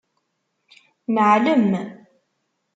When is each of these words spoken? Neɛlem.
Neɛlem. 1.13 1.69